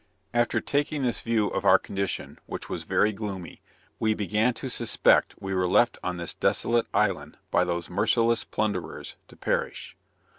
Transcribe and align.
After 0.33 0.59
taking 0.59 1.03
this 1.03 1.21
view 1.21 1.49
of 1.49 1.63
our 1.63 1.77
condition, 1.77 2.39
which 2.47 2.69
was 2.69 2.85
very 2.85 3.11
gloomy, 3.13 3.61
we 3.99 4.15
began 4.15 4.51
to 4.55 4.67
suspect 4.67 5.35
we 5.39 5.53
were 5.53 5.67
left 5.67 5.99
on 6.03 6.17
this 6.17 6.33
desolate 6.33 6.87
island 6.91 7.37
by 7.51 7.63
those 7.65 7.87
merciless 7.87 8.43
plunderers 8.43 9.15
to 9.27 9.35
perish. 9.35 9.95